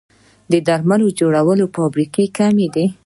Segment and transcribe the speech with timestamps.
[0.51, 2.85] د درملو جوړولو فابریکې کمې دي